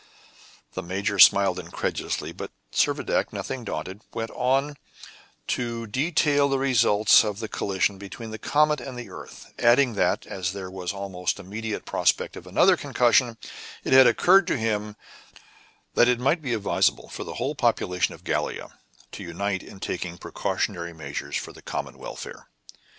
The 0.73 0.81
major 0.81 1.19
smiled 1.19 1.59
incredulously; 1.59 2.31
but 2.31 2.49
Servadac, 2.73 3.31
nothing 3.31 3.63
daunted, 3.63 4.01
went 4.11 4.31
on 4.31 4.77
to 5.49 5.85
detail 5.85 6.49
the 6.49 6.57
results 6.57 7.23
of 7.23 7.37
the 7.37 7.47
collision 7.47 7.99
between 7.99 8.31
the 8.31 8.39
comet 8.39 8.81
and 8.81 8.97
the 8.97 9.11
earth, 9.11 9.53
adding 9.59 9.93
that, 9.93 10.25
as 10.25 10.53
there 10.53 10.71
was 10.71 10.89
the 10.89 10.97
almost 10.97 11.39
immediate 11.39 11.85
prospect 11.85 12.35
of 12.35 12.47
another 12.47 12.75
concussion, 12.75 13.37
it 13.83 13.93
had 13.93 14.07
occurred 14.07 14.47
to 14.47 14.57
him 14.57 14.95
that 15.93 16.07
it 16.07 16.19
might 16.19 16.41
be 16.41 16.55
advisable 16.55 17.07
for 17.07 17.23
the 17.23 17.35
whole 17.35 17.53
population 17.53 18.15
of 18.15 18.23
Gallia 18.23 18.69
to 19.11 19.21
unite 19.21 19.61
in 19.61 19.79
taking 19.79 20.17
precautionary 20.17 20.93
measures 20.93 21.37
for 21.37 21.53
the 21.53 21.61
common 21.61 21.99
welfare. 21.99 22.47